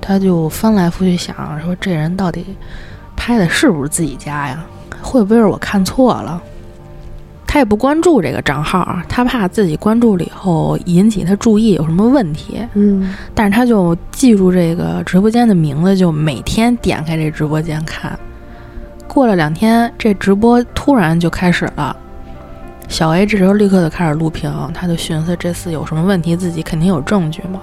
[0.00, 2.56] 他就翻来覆去想，说这人到底
[3.24, 4.62] 拍的是不是自己家呀？
[5.00, 6.42] 会不会是我看错了？
[7.46, 12.60] 他也不关注这个账号啊，他怕自己关注了以后引起他注意有什么问题。
[12.74, 18.18] 嗯但是他就记住这个直播间的名字，就每天点开这直播间看。
[19.08, 21.96] 过了两天，这直播突然就开始了。
[22.88, 27.58] 小 A 这时候立刻就开始录屏，他就寻思这次有什么问题，自己肯定有证据嘛。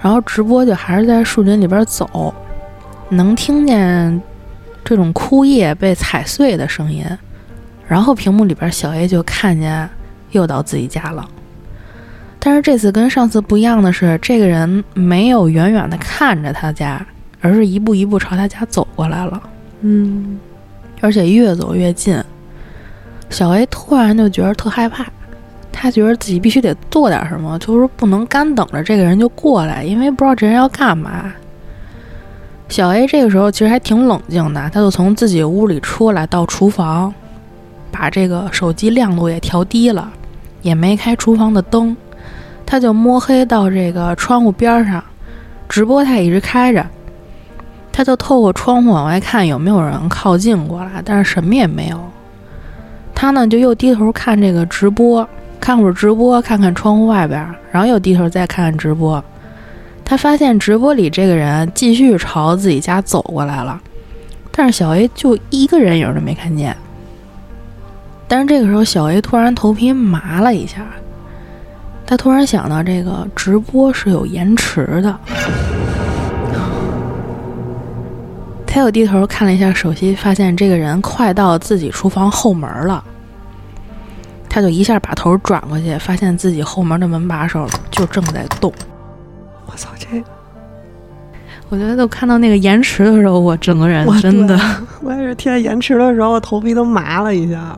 [0.00, 2.32] 然后直播就还是在树林里边走，
[3.12, 4.20] 能听见
[4.84, 7.04] 这种枯叶被踩碎的声音。
[7.86, 9.88] 然后屏幕里边小 A 就看见
[10.30, 11.28] 又到自己家了。
[12.38, 17.04] 但是这次跟上次不一样的是，这个人没有远远的看着他家，
[17.40, 19.42] 而是一步一步朝他家走过来了，
[19.82, 20.38] 嗯
[21.00, 22.18] 而且越走越近。
[23.28, 25.06] 小 A 突然就觉得特害怕，
[25.70, 31.32] 他觉得自己必须得做点什么，就是不能干等着这个人就过来，因为不知道这人要干嘛。
[32.72, 37.12] 小 A 这个时候其实还挺冷静的，他就从自己屋里出来到厨房，
[37.90, 40.10] 把这个手机亮度也调低了，
[40.62, 41.94] 也没开厨房的灯，
[42.64, 45.04] 他就摸黑到这个窗户边上，
[45.68, 46.86] 直播他也一直开着，
[47.92, 52.00] 他就透过窗户往外看有没有人靠近过来，但是什么也没有。
[53.14, 55.28] 他呢就又低头看这个直播，
[55.60, 59.22] 看会儿直播，看看窗户外边，然后又低头再看看直播。
[60.12, 63.80] 他发现直播里这个人继续朝自己家走过来了，
[64.50, 66.76] 但是小 A 就一个人影都没看见。
[68.28, 70.86] 但是这个时候，小 A 突然头皮麻了一下，
[72.04, 75.18] 他突然想到这个直播是有延迟的。
[78.66, 83.02] 他又低头看了一下手机，发现这个人快到自己厨房后门了。
[84.46, 88.70] 他就一下把头转过去，发现自己后门的门把手就正在动。
[89.72, 90.24] 我操，这个
[91.70, 94.66] 我觉得都看到那个延迟的时候，我整个人我真的对
[95.02, 97.76] 我也是听见延迟的时候，我头皮都麻了一下。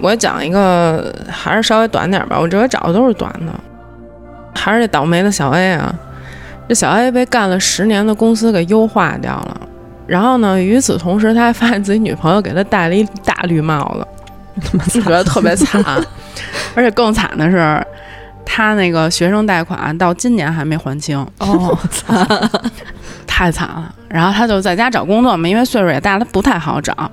[0.00, 3.52] 我讲一个还是稍微短点儿吧，我这回找的都是短的，
[4.54, 5.94] 还是这倒霉的小 A 啊，
[6.68, 9.60] 这小 A 被干了十年的公司给优化掉了，
[10.06, 14.06] 然后呢，与此同时，他还发现自己女朋友给他戴了一大绿帽子，
[14.62, 15.82] 他妈就觉得特别惨，
[16.74, 17.86] 而且更惨的是，
[18.44, 21.76] 他那个学生贷款到今年还没还清，哦，
[23.26, 23.94] 太惨了。
[24.08, 27.10] 然后他就在家找工作嘛，因为岁数也大，他不太好找。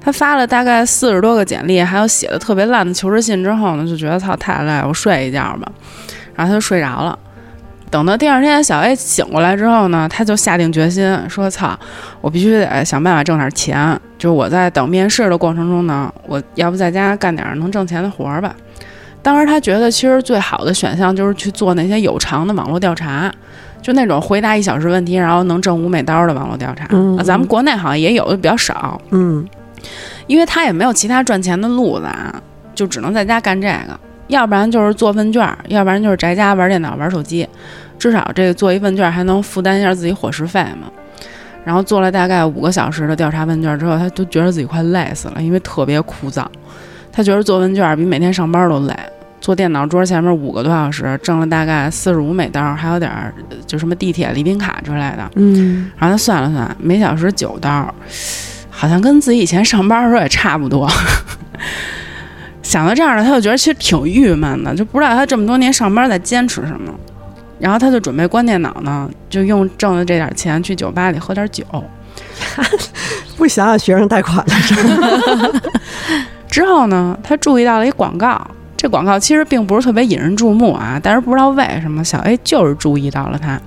[0.00, 5.70] 他发了大概四十多个简历，还有写的特别烂的求职信之后呢，就觉得操太累，我睡一觉吧。
[6.34, 7.16] 然后他就睡着了。
[7.88, 11.78] 等到第二天小 A 醒过来之后呢，他就下定决心说：“操，
[12.20, 13.96] 我必须得想办法挣点钱。
[14.18, 18.52] 就是我在等面试的过程中呢，我要不在家干点能挣钱的活儿吧。”
[19.22, 23.32] 当时他觉得，其实最好的选项就是去做那些有偿的网络调查，
[23.80, 26.86] 就那种回答一小时问题，然后能挣五美刀的网络调查。
[26.90, 29.46] 嗯咱们国内好像也有的比较少，嗯
[30.26, 32.34] 因为他也没有其他赚钱的路子啊，
[32.74, 37.48] 就只能在家干这个，要不然就是做问卷，要不然就是宅家玩电脑、玩手机，
[37.98, 40.90] 至少这个做一问卷还能负担一下自己伙食费嘛。
[41.64, 46.44] 然后做了大概五个小时的调查问卷之后，他都觉得自己快累死了，因为特别枯燥。
[47.12, 48.96] 他觉得做问卷比每天上班都累。
[49.40, 53.34] 坐电脑桌前面五个多小时，挣了大概四十五美刀，还有点儿
[53.66, 55.28] 就什么地铁礼品卡之类的。
[55.34, 57.92] 嗯，然后他算了算，每小时九刀，
[58.70, 60.88] 好像跟自己以前上班的时候也差不多。
[62.62, 66.94] 想到这儿呢，他就觉得其实挺郁闷的，就不知道他这么多年上班在坚持什么。
[67.58, 71.64] 然后他就准备关电脑呢，就用挣的这点钱去酒吧里喝点酒。
[73.36, 75.60] 不想想学生贷款的事儿。
[76.52, 78.38] 之后呢，他注意到了一广告，
[78.76, 83.58] 这广告其实并不是特别引人注目啊，但是不知道为什么小 A 就是注意到了它，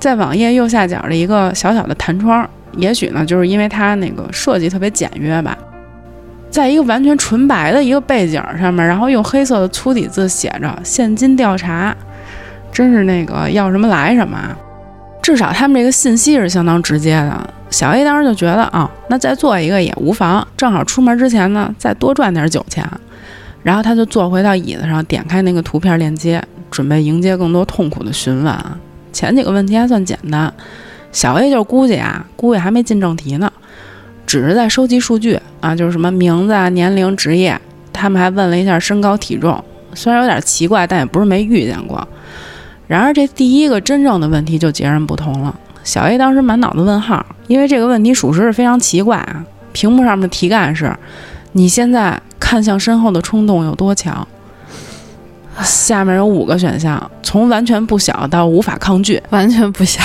[0.00, 5.56] 在网页右下角的一个小小的弹窗，也许呢就是因为它那个设计特别简约吧，
[6.50, 11.96] 在一个完全纯白的一个背景上面，然后用黑色的粗体字写着“现金调查”，
[12.72, 14.36] 真是那个要什么来什么。
[15.22, 17.54] 至少他们这个信息是相当直接的。
[17.70, 22.84] 小 A 当时就觉得啊、那再做一个也无妨，正好出门之前呢，再多赚点酒钱。
[23.62, 28.76] 然后他就坐回到椅子上，点开那个图片链接，准备迎接更多痛苦的询问啊。
[29.12, 30.52] 前几个问题还算简单，
[31.12, 33.52] 小 A 就估计啊，估计还没进正题呢，
[34.26, 37.60] 只是在收集数据啊，就是什么名字啊、年龄、职业。
[37.92, 39.62] 他们还问了一下身高体重，
[39.94, 42.08] 虽然有点奇怪，但也不是没遇见过。
[42.90, 45.54] 然而这第一个真正的问题就截然不同了。
[45.84, 49.44] 小 A 当时满脑子问号，因为这个问题属实是非常奇怪啊。
[49.70, 50.92] 屏幕上面的题干是：
[51.52, 54.26] 你现在看向身后的冲动有多强？
[55.62, 59.22] 下面有五个选项，从完全不想到无法抗拒。
[59.30, 60.04] 完全不想。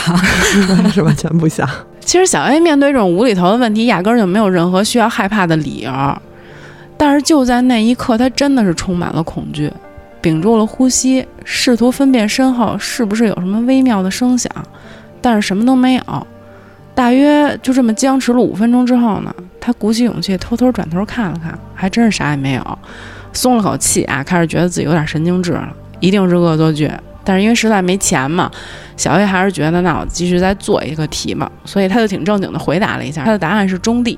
[0.91, 1.67] 是完全不想。
[2.01, 5.91] 其实小 A 面对这种无厘头的问题，压根儿就没有任何需要害怕的理由。
[6.97, 9.73] 但是就在那一刻，他真的是充满了恐惧，
[10.25, 14.51] 屏住了呼吸，试图分辨身后是不是有什么微妙的声响，
[15.21, 16.27] 但是什么都没有。
[16.95, 22.79] 大约就这么僵持了五分钟之后呢，他鼓起勇气偷偷转头看了看，还真是啥也没有，
[23.33, 26.89] 松了口气啊，开始觉得自己有点神经质了，一定是恶作剧。
[27.23, 28.49] 但是因为实在没钱嘛，
[28.97, 34.17] 小 A 还是觉得那我继续再做一个题吧，所以他就挺正经的回答了一下，他的答案是中地，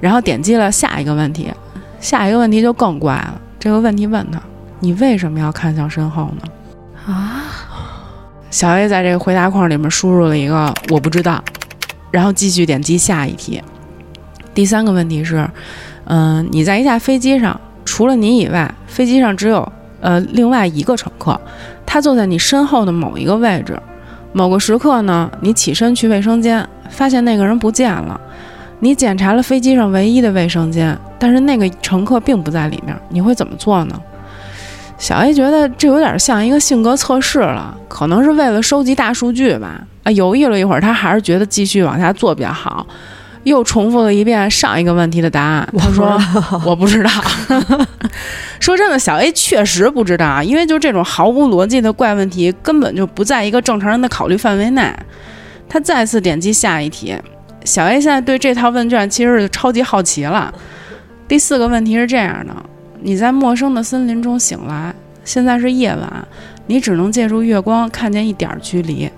[0.00, 1.52] 然后点击了下一个问题，
[2.00, 4.40] 下一个问题就更怪了，这个问题问他，
[4.84, 6.48] 你为什么要看向身后呢？
[7.06, 7.44] 啊，
[8.50, 11.40] 小 A 在这个回答框里面输入了一个我不知道，
[12.10, 13.62] 然后继续点击下一题。
[14.52, 15.48] 第三个问题是，
[16.06, 21.40] 嗯、你在一架飞机上，除了你以外，飞机上只有呃另外一个乘客，
[21.86, 23.80] 他坐在你身后的某一个位置。
[24.32, 28.20] 某个时刻呢，你起身去卫生间，发现那个人不见了。
[28.80, 34.00] 你检查了飞机上唯一的卫生间，但是那个乘客并不在里面，你会怎么做呢？
[35.02, 39.84] 小 A 觉得这有点像一个性格测试了，可能是为了收集大数据吧。
[40.04, 42.86] 啊，犹豫了一会儿，他还是觉得继续往下做比较好，
[43.42, 45.68] 又重复了一遍上一个问题的答案。
[45.76, 46.16] 他说
[46.64, 47.10] ：“我不知道。
[48.60, 54.88] ”说真的，小 A 确实不知道啊，因为就这种毫无逻辑的怪问题，根本就不在一个正常人的考虑范围内。
[55.68, 57.16] 他再次点击下一题。
[57.64, 60.54] 小 A 现在对这套问卷其实是超级好奇了。
[61.26, 62.54] 第四个问题是这样的：
[63.02, 66.26] 你在陌生的森林中醒来，现在是夜晚，
[66.66, 69.10] 你只能借助月光看见一点距离，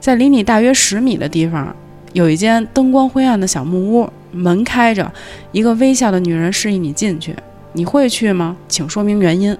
[0.00, 1.74] 在离你大约十米的地方，
[2.12, 5.10] 有一间灯光灰暗的小木屋，门开着，
[5.52, 7.34] 一个微笑的女人示意你进去。
[7.74, 8.56] 你会去吗？
[8.66, 9.56] 请说明原因。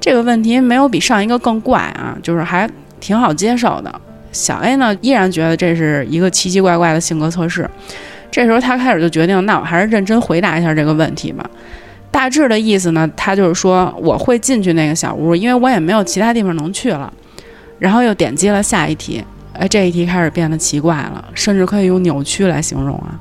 [0.00, 2.68] 这个问题没有比上一个更怪啊，就是还
[3.00, 3.92] 挺好接受的。
[4.30, 7.68] 小 A 呢，依然觉得这是一个奇奇怪怪的性格测试。
[8.30, 11.48] 这时候他开始就决定，那我还是认真回答一下这个问题吧。
[12.14, 17.12] 大致的意思呢，他就是说我会进去那个小屋，因为我也没有其他地方能去了。
[17.80, 19.22] 然后又点击了下一题，
[19.52, 23.18] 哎，这一题开始变得奇怪了，甚至可以用扭曲来形容啊。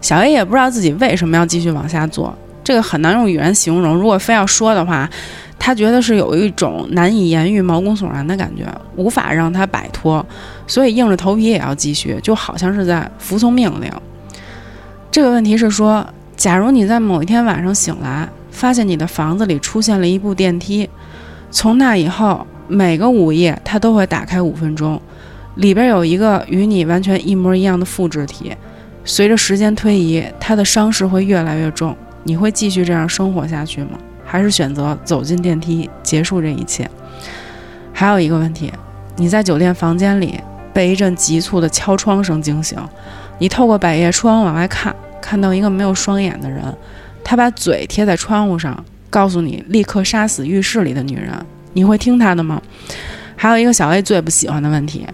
[0.00, 3.96] 小 A 也不知道自己为什么要继续往下做，这个很难用语言形容。
[3.96, 5.10] 如果非要说的话，
[5.58, 8.64] 他觉得是有一种难以言喻、毛骨悚然的感觉，
[8.94, 10.24] 无法让他摆脱，
[10.68, 13.90] 所以硬着头皮也要继续，就好像是在服从命令。
[15.10, 16.06] 这个问题是说，
[16.42, 20.90] 假如你在某一天晚上醒来，发现你的房子里出现了一部电梯，
[21.52, 25.00] 从那以后每个午夜它都会打开五分钟，
[25.54, 28.52] 里边有一个与你完全一模一样的复制体。
[29.04, 33.90] 随着时间推移，他的伤势会越来越重，你会继续这样生活下去吗？
[34.24, 36.90] 还是选择走进电梯结束这一切？
[37.92, 38.72] 还有一个问题，
[39.14, 40.40] 你在酒店房间里
[40.72, 42.76] 被一阵急促的敲窗声惊醒，
[43.38, 44.92] 你透过百叶窗往外看，
[45.22, 46.62] 看到一个没有双眼的人，
[47.24, 51.30] 他把嘴贴在窗户上，告诉你立刻杀死浴室里的女人。
[51.72, 52.60] 你会听他的吗？
[53.36, 55.06] 还有一个小 A 最不喜欢的问题，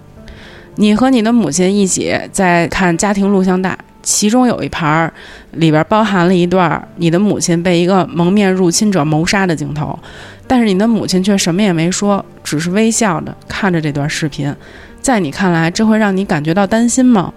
[0.75, 3.79] 你和你的母亲一起在看家庭录像带。
[4.01, 5.13] 其中有一盘儿，
[5.53, 9.99] 里边包含了一段你的母亲被一个蒙面入侵者谋杀的镜头，
[10.47, 14.55] 但是你的母亲却什么也没说，只是微笑着看着这段视频。
[15.03, 17.33] 在你看来，这会让你感觉到担心吗？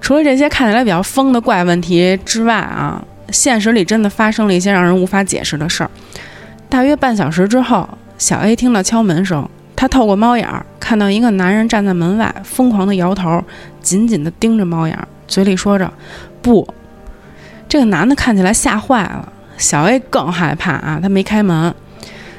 [0.00, 5.90] 除了这些看起来比较疯的怪问题之外啊，现实里真的发生了一些让人无法解释的事儿。
[6.68, 13.42] 大约半小时之后，小 A 听到敲门声，他透过猫眼儿看到一个男人站在门外，疯狂地摇头，
[13.80, 15.06] 紧紧地盯着猫眼儿。
[15.26, 15.92] 嘴里说着
[16.40, 16.66] “不”，
[17.68, 20.98] 这个男的看起来吓坏了，小 A 更害怕啊！
[21.02, 21.74] 他没开门，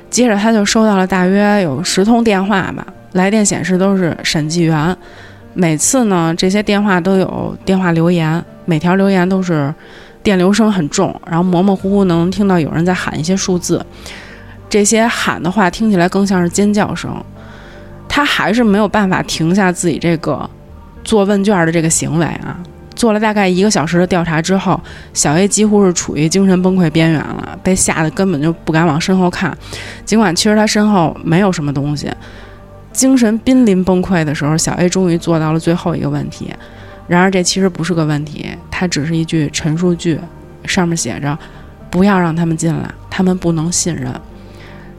[0.10, 4.98] 接着他就收到了大约有十通电话吧，来电显示都是审计员。
[5.54, 9.74] 每次呢，这些电话都有电话留言，每条留言都是
[10.22, 13.86] 电流声很重，然后模模糊糊能听到有人在喊一些数字，
[14.70, 17.12] 这些喊的话听起来更像是尖叫声。
[18.08, 20.50] 他还是没有办法停下自己这个
[21.04, 22.58] 做问卷的这个行为啊！
[22.96, 24.78] 做了大概一个小时的调查之后，
[25.14, 29.56] 小 A 几乎是处于精神崩溃边缘了，被吓得根本就不敢往身后看。
[30.04, 32.12] 尽管其实他身后没有什么东西，
[33.00, 36.54] 精神濒临崩溃的时候，小 A 终于做到了最后一个问题。
[37.08, 40.20] 然而这其实不是个问题，它只是一句陈述句，
[40.66, 41.40] 上面写着
[41.90, 44.12] “不要让他们进来，他们不能信任”，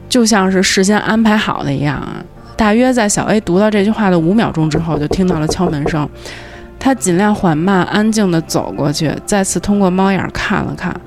[0.08, 2.24] 就像是事先安排好的一样啊。
[2.56, 6.08] 大约在小 A 读到这句话的五秒钟之后，就听到了敲门声。
[6.78, 10.98] 他尽量缓慢、安静地走过去，再次通过猫眼看了看，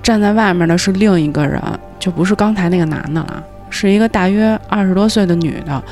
[0.00, 1.60] 站在外面的是另一个人，
[1.98, 5.82] 就不是刚才那个男的了，是一个大约二十多岁的女的。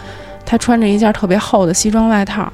[0.45, 2.53] 她穿着一件特别厚的西装外套。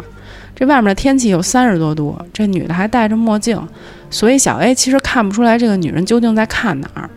[0.55, 3.59] 这外面的天气有三十多度，这女的还戴着墨镜，
[4.11, 7.09] 所以小 A 其实看不出来这个女人究竟在看哪儿。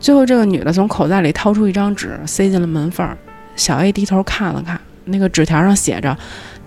[0.00, 3.08] 最后，这个女的从口袋里掏出一张纸，塞进了门缝。
[3.54, 6.16] 小 A 低头看了看，那个纸条上写着。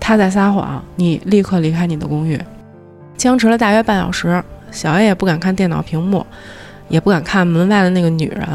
[0.00, 2.40] 他在撒谎，你立刻离开你的公寓。
[3.16, 6.24] 僵持了大约半小时，小 A 也不敢看电脑屏幕，
[6.88, 8.48] 也不敢看门外的那个女人。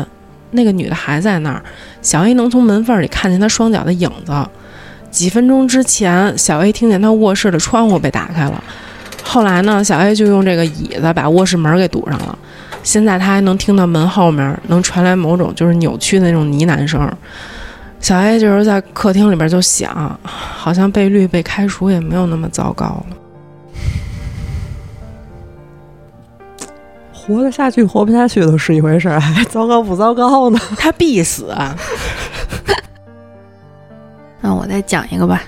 [0.52, 1.62] 那个女的还在那儿，
[2.02, 4.34] 小 A 能从门缝里看见她双脚的影子。
[5.12, 8.64] 几分钟之前，小 A 听见他卧室的窗户被打开了。
[9.24, 12.38] 后来呢，小 A 就用这个椅子把卧室门给堵上了。
[12.82, 17.12] 现在他还能听到门后面能传来某种就是扭曲的那种呢喃声。
[18.00, 23.06] 小 A 就是在客厅里边就想，好像被绿被开除也没有那么糟糕了。
[27.12, 30.60] 活得下去，活不下去都是一回事儿，还糟糕不糟糕呢？
[30.78, 31.76] 他必死啊！
[34.42, 35.42] 那我再讲一个吧，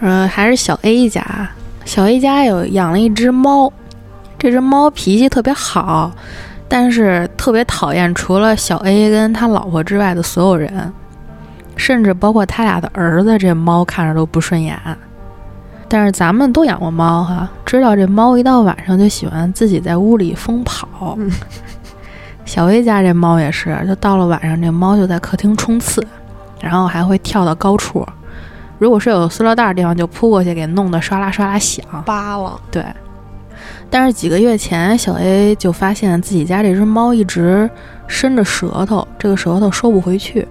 [0.00, 1.24] 呃，还是小 A 家。
[1.84, 3.72] 小 A 家有养了一只猫，
[4.38, 6.10] 这只猫脾气特别好，
[6.68, 10.92] 但是特别讨厌除了小 A 跟他老婆之外的所有人。
[11.76, 14.78] 甚至包括他俩的儿子，这猫看着都不顺眼。
[15.88, 21.18] 但是咱们都养过猫哈，知道这猫一到晚上就喜欢自己在屋里疯跑。
[22.44, 26.00] 小 A 家这猫也是，就到了晚上，这猫就在客厅冲刺，
[26.60, 28.06] 然后还会跳到高处。
[28.78, 32.60] 如果是有塑料袋的地方，就扑过去给弄得唰啦唰啦响，扒了。
[32.70, 32.84] 对。
[33.88, 37.70] 但是几个月前，小 A 就发现自己家这只猫一直
[38.08, 40.46] 伸着舌头，这个舌头收不回去。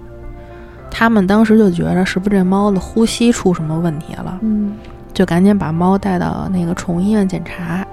[0.90, 4.72] 他们当时就觉着是不是这猫的呼吸出什么问题了，嗯，
[5.12, 7.84] 就赶紧把猫带到那个宠物医院检查，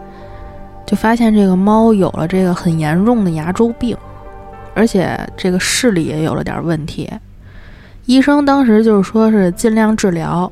[0.86, 3.98] 就发现这个猫有了这个很严重的牙周病，
[4.76, 7.10] 而且这个视力也有了点问题。
[8.06, 10.52] 医生当时就是说是尽量治疗，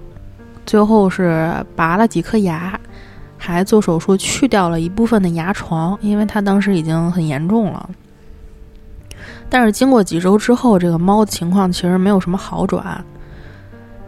[0.65, 2.79] 最后是拔了几颗牙，
[3.37, 7.89] 还做手术去掉了一部分的牙床，因为它当时已经很严重了。
[9.49, 13.03] 但是经过几周之后，这个猫的情况其实没有什么好转。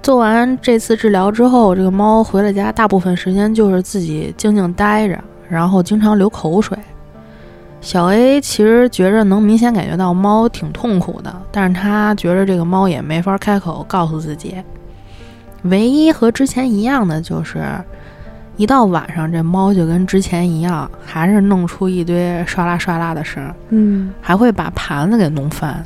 [0.03, 5.19] 做完这次治疗之后，这个猫回了家，大部分时间就是自己静静待着，
[5.49, 6.77] 然后经常流口水。
[7.81, 14.55] 小 A 其实觉着能明显感觉到猫挺痛苦的，但是他觉着这个猫也没法开口告诉自己。
[15.63, 17.63] 唯一和之前一样的就是，
[18.55, 25.83] 一到晚上这猫就跟之前一样，还是弄出一堆唰啦唰啦的声儿，嗯还会把盘子给弄翻。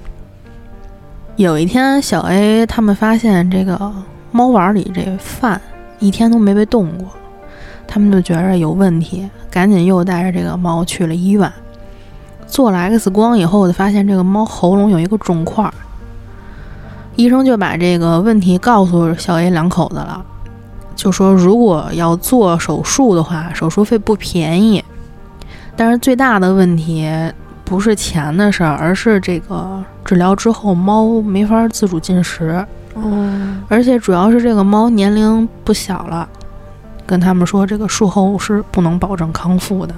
[1.38, 3.92] 有一天，小 A 他们发现这个
[4.32, 5.60] 猫碗里这饭
[6.00, 7.08] 一天都没被动过，
[7.88, 11.50] 他们就觉着有问题，赶紧又带着这个猫去了医院。
[12.48, 15.74] 做了 X 光以后，我就发现这个猫喉咙有一个肿块儿。
[17.16, 20.24] 医生就把这个问题告诉小 A 两口子了，
[20.96, 24.84] 就说如果要做手术的话，手术费不便宜，
[25.76, 27.10] 但是最大的问题
[27.64, 32.66] 不是钱的事儿，而是这个治疗之后猫没法自主进食，
[32.96, 36.28] 哦，而且主要是这个猫年龄不小了，
[37.06, 39.96] 跟他们说这个术后是不能保证康复的。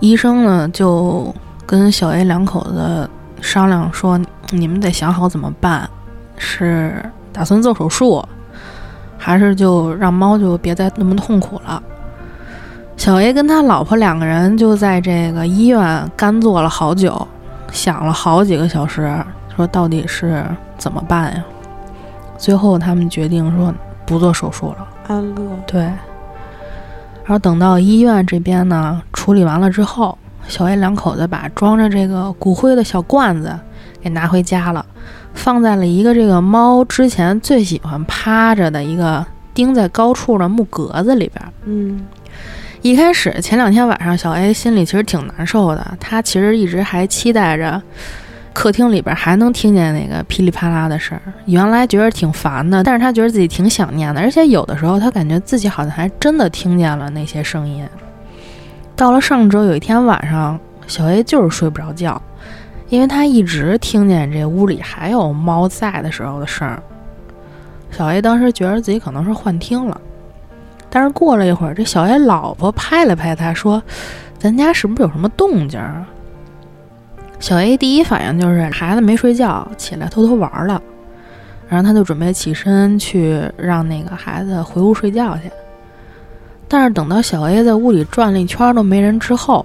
[0.00, 1.32] 医生呢就
[1.66, 3.08] 跟小 A 两口子
[3.40, 4.18] 商量说，
[4.50, 5.88] 你们得想好怎么办，
[6.36, 8.24] 是打算做手术，
[9.16, 11.82] 还是就让猫就别再那么痛苦了。
[12.96, 17.26] 小 A 跟他老婆两个人就在这个医院干坐了好久，
[17.70, 19.14] 想了好几个小时，
[19.54, 20.44] 说到底是
[20.76, 21.44] 怎么办呀？
[22.36, 23.72] 最后他们决定说
[24.06, 24.88] 不做手术了。
[25.08, 25.90] 安乐，对。
[27.30, 30.18] 然后等到医院这边呢处理完了之后，
[30.48, 33.56] 小 A 两口子把装着这个骨灰的小罐子
[34.02, 34.84] 给拿回家了，
[35.32, 39.24] 放在了一个这个猫之前最喜欢趴着的一个
[39.54, 41.52] 钉在高处的木格子里边。
[41.66, 42.04] 嗯
[42.82, 47.80] 一开始前两天晚上，小 A 心里其实挺难受的，他其实一直还期待着
[48.52, 51.32] 客厅里边还能听见那个噼里啪啦的声儿。
[51.46, 57.86] 原来觉得挺烦的，但是他觉得自己挺想念的，而且有的时候他感觉自己好像还真的听见了那些声音。
[58.96, 62.20] 到了上周有一天晚上，小 A 就是睡不着觉，
[62.88, 66.82] 因为他一直听见这屋里还有猫在的时候的声儿。
[67.90, 69.98] 小 A 当时觉得自己可能是幻听了。
[70.90, 73.80] 但是过了一会儿，这小 A 老婆拍了拍他，说
[74.38, 75.80] ：“咱家是不是有什么动静？”
[77.40, 80.80] 小 A 第一反应就是孩子没睡觉，起来偷偷玩了，
[81.68, 85.50] 然后他就准备起身去让那个孩子回屋睡觉去。
[86.68, 89.64] 但是等到小 A 在屋里转了一圈都没人之后，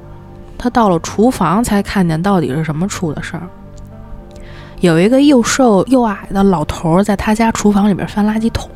[0.57, 3.43] 他到了厨房才看见到底是什么出的事儿。
[4.79, 8.71] 有一个又瘦又矮的老头在他家厨房里边翻垃圾桶。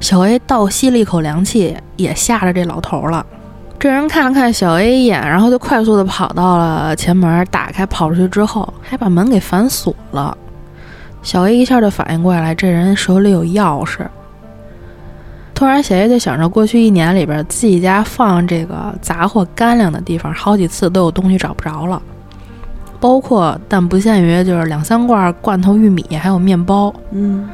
[0.00, 3.24] 小 A 倒吸了一口凉气，也吓着这老头了。
[3.78, 10.36] 这人看了看小 A 一眼，然后就快速的跑到了前门，打开跑出去之后，还把门给反锁了。
[11.22, 14.06] 小 A 一下就反应过来，这人手里有钥匙。
[15.54, 22.00] 突然，小 A 就想着过去一年里边自己家放这个杂货干粮的地方，好几次都有东西找不着了，
[22.98, 26.94] 包括但不限于就是两三罐罐头玉米，还有面包。
[27.10, 27.48] 嗯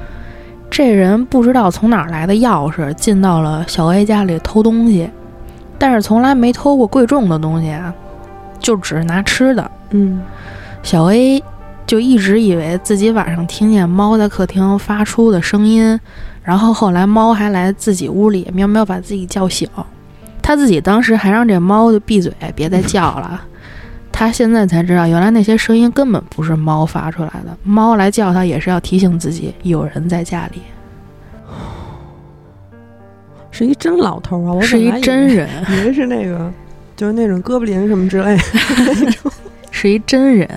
[0.70, 5.10] 这人不知道从哪儿来的钥匙，进到了小 A 家里偷东西，
[5.82, 7.92] 但是从来没偷过贵重的东西啊，
[8.60, 9.68] 就只是拿吃的。
[9.90, 10.22] 嗯
[10.80, 11.42] 小 A
[11.84, 15.98] 就一直以为自己晚上听见猫在客厅发出的声音，
[16.44, 19.68] 然后后来猫还来自己屋里喵喵把自己叫醒，
[20.40, 23.42] 他自己当时还让这猫就闭嘴，别再叫了。
[24.12, 30.62] 他现在才知道，原来那些声音根本不是猫发出来的，猫来叫他也是要提醒自己有人在家里。
[33.62, 34.52] 是一真老头啊！
[34.52, 36.52] 我是一真人， 以为是那个，
[36.96, 38.42] 就是那种哥布林什么之类的
[38.76, 39.30] 那种。
[39.70, 40.48] 是一真人。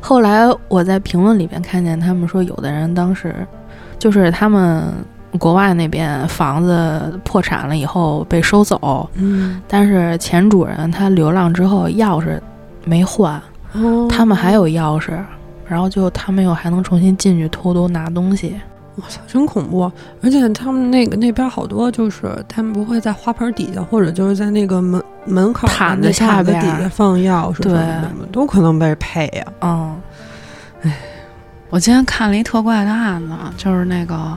[0.00, 3.34] 后来我在评论里边看见他们说，有的人当时
[3.98, 4.82] 就是他们
[5.38, 12.40] 国外那边房子破产了以后被收走，嗯，但是前主人他流浪之后钥匙
[12.86, 13.40] 没换，
[13.74, 15.10] 哦他们还有钥匙，
[15.66, 18.56] 然后就他们又还能重新进去偷偷拿东西。
[19.00, 19.90] 我操，真恐怖！
[20.22, 27.78] 而且他们那个那边好多就是他们不会在花盆底下，或者就是在那个门门口毯子那下边底下放钥匙什对么
[28.22, 30.00] 的，都可能被配呀、嗯，
[31.70, 34.36] 我今天看了一特怪的案子，就是那个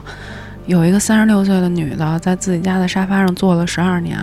[0.66, 4.18] 有一个三十六岁的女的在自己家的沙发上坐了十二年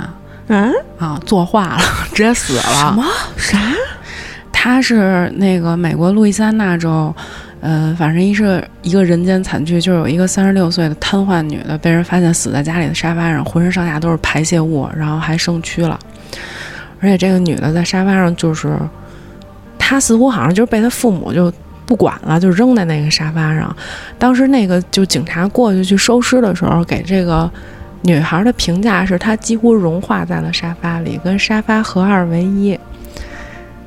[0.48, 0.72] 嗯？
[0.98, 1.80] 啊，坐化了，
[2.14, 2.62] 直接死了。
[2.62, 3.04] 什么
[3.36, 3.60] 啥？
[4.52, 7.16] 她是那个美国路易斯安那州，
[7.62, 16.00] 呃，反正一是一个人间惨剧，就是有一个三十六岁的瘫痪女的被人发现死在家里的沙发上，浑身上下都是排泄物，然后还生蛆了。
[17.02, 18.78] 而且这个女的在沙发上，就是
[19.78, 21.52] 她似乎好像就是被她父母就
[21.86, 23.76] 不管了，就扔在那个沙发上。
[24.18, 27.50] 当时那个就警察过去去收尸的时候，给这个
[28.04, 32.80] 女孩的评价是她几乎融化在了沙发里，跟沙发合二为一。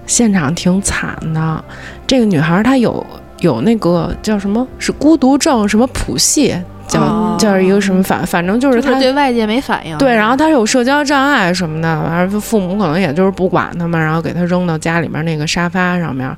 [0.06, 1.64] 现场挺惨的。
[2.06, 3.06] 这个女孩她有
[3.42, 6.54] 有那个叫什么是孤独症，什么谱系，
[6.88, 9.98] 叫、哦叫一个什么反，反正就是就是对外界没反应。
[9.98, 16.30] 对，然后他有社交障碍什么的，完了父母可能也就是不管他们，然后给他扔到家里面那个沙发上面。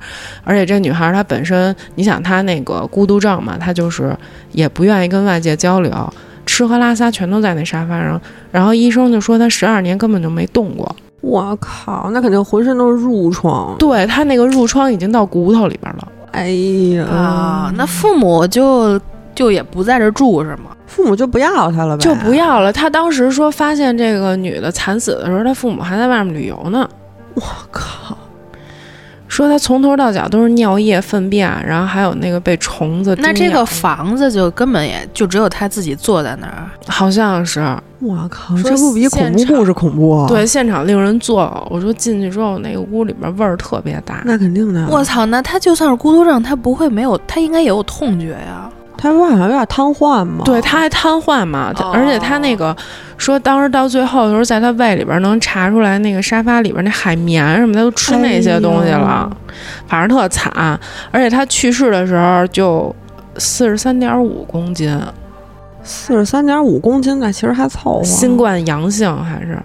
[0.44, 4.16] 而且这女孩她本身，你想她那个孤独症嘛，她就是
[4.52, 5.92] 也不愿意跟外界交流，
[6.46, 8.18] 吃喝拉撒全都在那沙发上。
[8.50, 13.76] 然后医生就说她十二年根本就没动过，我靠，那肯定浑身都是褥疮。
[13.78, 16.08] 对她那个褥疮已经到骨头里边了。
[16.34, 16.48] 哎
[16.96, 19.00] 呀，啊，那父母就
[19.36, 20.72] 就也不在这住是吗？
[20.86, 22.02] 父母就不要他了呗？
[22.02, 22.72] 就不要了。
[22.72, 26.88] 他当时说发现这个女的惨死的时候，他父母还在外面旅游呢。
[27.34, 28.18] 我靠，
[29.34, 33.16] 说他从头到脚都是尿液、粪便，然后还有那个被虫子。
[33.18, 36.70] 那这个房子就根本也就只有他自己坐在那儿。
[36.86, 37.60] 好像是
[37.98, 40.28] 我靠，这不比恐怖故事恐怖啊？
[40.28, 41.66] 对，现场令人作呕。
[41.68, 44.22] 我说进去之后，那个屋里边味儿特别大。
[44.24, 44.86] 那肯定的。
[44.88, 48.70] 我操，那他就算是孤独症，他不会没有，他应该也有痛觉呀。
[48.96, 50.44] 他说好像有点瘫痪嘛？
[50.44, 52.74] 对，他还瘫痪嘛，而且他那个
[53.18, 59.30] 说，当时到最后的时候，在他胃里边能查出来那个沙发里边那海绵什么的，都吃那些东西了，
[59.86, 60.78] 反正特惨。
[61.10, 62.94] 而且他去世的时候就
[63.36, 64.98] 四十三点五公斤，
[65.82, 68.04] 四十三点五公斤，那其实还凑合。
[68.04, 69.58] 新冠阳性还是。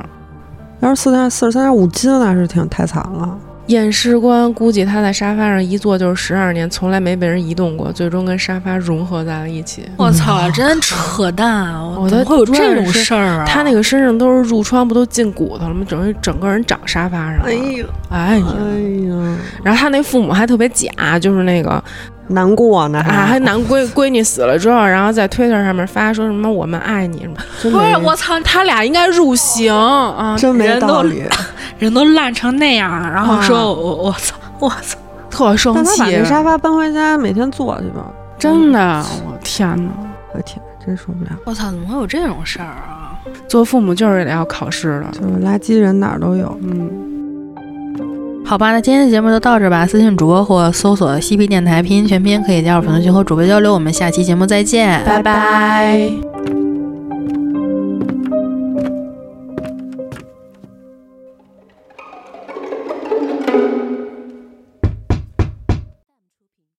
[0.81, 3.37] 要是四三四十三点五斤，那是挺太惨了。
[3.69, 9.83] 验尸官估计他在沙发上一坐就是十二年，从来没被人移动过，最终跟沙发融合在了一起。
[9.95, 11.95] 我操，真扯淡啊！
[11.95, 13.45] 我的怎么会有这种事儿啊？
[13.47, 15.85] 他那个身上都是褥疮，不都进骨头了吗？
[15.87, 17.45] 整个整个人长沙发上了。
[17.45, 18.45] 哎呦，哎呀！
[18.57, 21.83] 哎呀，然后他那父母还特别假，就是那个
[22.29, 27.35] 难过呢，啊，还男闺闺女死了之后，然后在推特上面发说什么“我们爱你”什么。
[27.61, 31.23] 不是我操，他俩应该入刑啊，真没道理。
[31.79, 34.97] 人都烂成那样了，然后啊说我我操我操，
[35.29, 38.05] 特生让他把气那，沙发搬回家，每天坐去吧。
[38.37, 39.91] 真的，我天哪！
[40.33, 41.31] 我天，真受不了。
[41.45, 43.17] 我操，怎么会有这种事儿啊？
[43.47, 46.57] 做父母就是得要考试的，就是垃圾人哪儿都有。
[46.61, 47.08] 嗯。
[48.49, 49.85] 好吧，那今天的节目就到这吧。
[49.85, 53.71] 私信主播或搜索“西皮电台”拼音全拼，可以加入粉丝群和主播交流。
[53.71, 56.58] 我们下期节目再见，拜拜。